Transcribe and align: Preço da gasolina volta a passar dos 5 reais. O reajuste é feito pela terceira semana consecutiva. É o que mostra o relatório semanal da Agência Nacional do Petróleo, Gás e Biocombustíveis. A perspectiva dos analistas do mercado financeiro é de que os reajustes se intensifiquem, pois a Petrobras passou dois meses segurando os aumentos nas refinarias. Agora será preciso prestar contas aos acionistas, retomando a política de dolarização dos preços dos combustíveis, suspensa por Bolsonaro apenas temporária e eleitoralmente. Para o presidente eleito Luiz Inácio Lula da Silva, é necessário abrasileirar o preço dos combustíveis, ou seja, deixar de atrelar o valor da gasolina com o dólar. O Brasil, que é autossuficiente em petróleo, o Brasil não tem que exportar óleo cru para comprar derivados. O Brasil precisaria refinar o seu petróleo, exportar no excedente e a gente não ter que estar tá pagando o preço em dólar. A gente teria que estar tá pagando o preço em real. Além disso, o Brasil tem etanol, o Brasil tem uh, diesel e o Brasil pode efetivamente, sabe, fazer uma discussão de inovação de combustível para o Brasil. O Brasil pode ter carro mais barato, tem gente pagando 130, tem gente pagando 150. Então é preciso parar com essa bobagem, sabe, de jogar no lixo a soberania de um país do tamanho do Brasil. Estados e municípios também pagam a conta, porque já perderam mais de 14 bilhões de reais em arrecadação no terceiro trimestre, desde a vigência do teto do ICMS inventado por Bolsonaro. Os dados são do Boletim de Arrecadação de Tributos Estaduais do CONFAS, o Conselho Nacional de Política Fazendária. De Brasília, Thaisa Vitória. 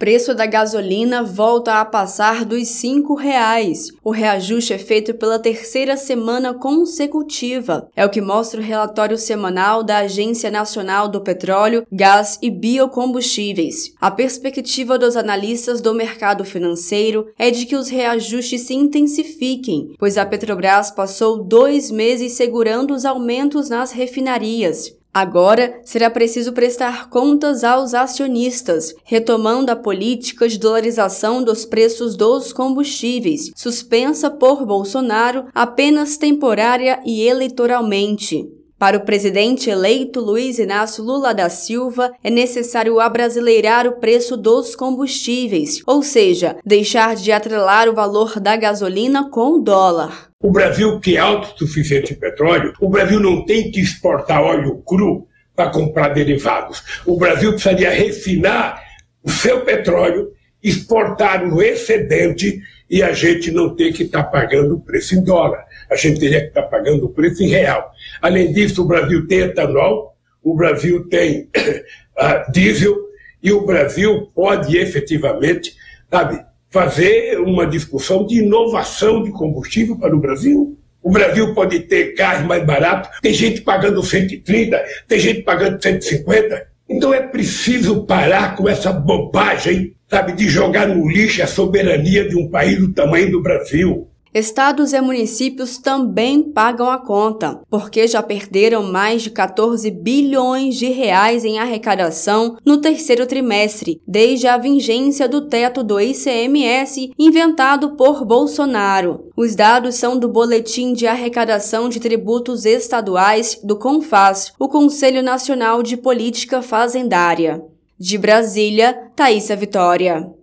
Preço 0.00 0.34
da 0.34 0.46
gasolina 0.46 1.22
volta 1.22 1.74
a 1.74 1.84
passar 1.84 2.46
dos 2.46 2.68
5 2.68 3.14
reais. 3.14 3.88
O 4.02 4.10
reajuste 4.10 4.72
é 4.72 4.78
feito 4.78 5.12
pela 5.12 5.38
terceira 5.38 5.94
semana 5.94 6.54
consecutiva. 6.54 7.86
É 7.94 8.06
o 8.06 8.08
que 8.08 8.22
mostra 8.22 8.62
o 8.62 8.64
relatório 8.64 9.18
semanal 9.18 9.82
da 9.82 9.98
Agência 9.98 10.50
Nacional 10.50 11.06
do 11.06 11.20
Petróleo, 11.20 11.86
Gás 11.92 12.38
e 12.40 12.50
Biocombustíveis. 12.50 13.92
A 14.00 14.10
perspectiva 14.10 14.98
dos 14.98 15.18
analistas 15.18 15.82
do 15.82 15.92
mercado 15.92 16.46
financeiro 16.46 17.26
é 17.38 17.50
de 17.50 17.66
que 17.66 17.76
os 17.76 17.90
reajustes 17.90 18.62
se 18.62 18.72
intensifiquem, 18.72 19.94
pois 19.98 20.16
a 20.16 20.24
Petrobras 20.24 20.90
passou 20.90 21.44
dois 21.44 21.90
meses 21.90 22.32
segurando 22.32 22.94
os 22.94 23.04
aumentos 23.04 23.68
nas 23.68 23.92
refinarias. 23.92 24.98
Agora 25.12 25.80
será 25.84 26.08
preciso 26.08 26.52
prestar 26.52 27.08
contas 27.08 27.64
aos 27.64 27.94
acionistas, 27.94 28.94
retomando 29.04 29.72
a 29.72 29.76
política 29.76 30.48
de 30.48 30.58
dolarização 30.58 31.42
dos 31.42 31.64
preços 31.64 32.16
dos 32.16 32.52
combustíveis, 32.52 33.50
suspensa 33.56 34.30
por 34.30 34.64
Bolsonaro 34.64 35.46
apenas 35.52 36.16
temporária 36.16 37.00
e 37.04 37.22
eleitoralmente. 37.22 38.59
Para 38.80 38.96
o 38.96 39.04
presidente 39.04 39.68
eleito 39.68 40.22
Luiz 40.22 40.58
Inácio 40.58 41.04
Lula 41.04 41.34
da 41.34 41.50
Silva, 41.50 42.12
é 42.24 42.30
necessário 42.30 42.98
abrasileirar 42.98 43.86
o 43.86 44.00
preço 44.00 44.38
dos 44.38 44.74
combustíveis, 44.74 45.82
ou 45.86 46.02
seja, 46.02 46.56
deixar 46.64 47.14
de 47.14 47.30
atrelar 47.30 47.90
o 47.90 47.94
valor 47.94 48.40
da 48.40 48.56
gasolina 48.56 49.28
com 49.28 49.58
o 49.58 49.60
dólar. 49.60 50.30
O 50.42 50.50
Brasil, 50.50 50.98
que 50.98 51.14
é 51.14 51.20
autossuficiente 51.20 52.14
em 52.14 52.18
petróleo, 52.18 52.72
o 52.80 52.88
Brasil 52.88 53.20
não 53.20 53.44
tem 53.44 53.70
que 53.70 53.80
exportar 53.80 54.42
óleo 54.42 54.82
cru 54.82 55.26
para 55.54 55.68
comprar 55.68 56.14
derivados. 56.14 56.82
O 57.04 57.18
Brasil 57.18 57.50
precisaria 57.50 57.90
refinar 57.90 58.82
o 59.22 59.30
seu 59.30 59.60
petróleo, 59.60 60.30
exportar 60.62 61.46
no 61.46 61.62
excedente 61.62 62.60
e 62.88 63.02
a 63.02 63.12
gente 63.12 63.50
não 63.50 63.74
ter 63.74 63.92
que 63.92 64.02
estar 64.02 64.24
tá 64.24 64.30
pagando 64.30 64.74
o 64.74 64.80
preço 64.80 65.14
em 65.14 65.22
dólar. 65.22 65.64
A 65.90 65.96
gente 65.96 66.18
teria 66.18 66.40
que 66.40 66.48
estar 66.48 66.62
tá 66.62 66.68
pagando 66.68 67.06
o 67.06 67.10
preço 67.10 67.42
em 67.42 67.48
real. 67.48 67.92
Além 68.20 68.52
disso, 68.52 68.82
o 68.82 68.86
Brasil 68.86 69.26
tem 69.26 69.40
etanol, 69.40 70.16
o 70.42 70.54
Brasil 70.54 71.08
tem 71.08 71.48
uh, 72.18 72.50
diesel 72.50 72.96
e 73.42 73.52
o 73.52 73.64
Brasil 73.64 74.30
pode 74.34 74.76
efetivamente, 74.76 75.74
sabe, 76.10 76.44
fazer 76.68 77.38
uma 77.40 77.66
discussão 77.66 78.26
de 78.26 78.38
inovação 78.38 79.22
de 79.22 79.30
combustível 79.30 79.96
para 79.96 80.14
o 80.14 80.20
Brasil. 80.20 80.76
O 81.02 81.10
Brasil 81.10 81.54
pode 81.54 81.80
ter 81.80 82.14
carro 82.14 82.46
mais 82.46 82.64
barato, 82.64 83.08
tem 83.22 83.32
gente 83.32 83.62
pagando 83.62 84.02
130, 84.02 84.84
tem 85.08 85.18
gente 85.18 85.42
pagando 85.42 85.82
150. 85.82 86.69
Então 86.90 87.14
é 87.14 87.20
preciso 87.20 88.04
parar 88.04 88.56
com 88.56 88.68
essa 88.68 88.92
bobagem, 88.92 89.94
sabe, 90.08 90.32
de 90.32 90.48
jogar 90.48 90.88
no 90.88 91.08
lixo 91.08 91.40
a 91.40 91.46
soberania 91.46 92.28
de 92.28 92.36
um 92.36 92.50
país 92.50 92.80
do 92.80 92.92
tamanho 92.92 93.30
do 93.30 93.40
Brasil. 93.40 94.09
Estados 94.32 94.92
e 94.92 95.00
municípios 95.00 95.76
também 95.78 96.40
pagam 96.40 96.88
a 96.88 96.98
conta, 96.98 97.60
porque 97.68 98.06
já 98.06 98.22
perderam 98.22 98.84
mais 98.84 99.22
de 99.22 99.30
14 99.30 99.90
bilhões 99.90 100.76
de 100.76 100.86
reais 100.86 101.44
em 101.44 101.58
arrecadação 101.58 102.56
no 102.64 102.78
terceiro 102.78 103.26
trimestre, 103.26 104.00
desde 104.06 104.46
a 104.46 104.56
vigência 104.56 105.28
do 105.28 105.48
teto 105.48 105.82
do 105.82 106.00
ICMS 106.00 107.12
inventado 107.18 107.96
por 107.96 108.24
Bolsonaro. 108.24 109.24
Os 109.36 109.56
dados 109.56 109.96
são 109.96 110.16
do 110.16 110.28
Boletim 110.28 110.92
de 110.92 111.08
Arrecadação 111.08 111.88
de 111.88 111.98
Tributos 111.98 112.64
Estaduais 112.64 113.60
do 113.64 113.76
CONFAS, 113.76 114.52
o 114.60 114.68
Conselho 114.68 115.24
Nacional 115.24 115.82
de 115.82 115.96
Política 115.96 116.62
Fazendária. 116.62 117.64
De 117.98 118.16
Brasília, 118.16 119.10
Thaisa 119.16 119.56
Vitória. 119.56 120.39